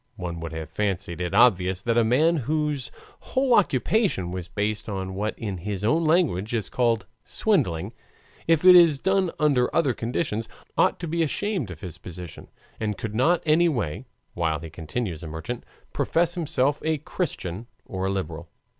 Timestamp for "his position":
11.81-12.47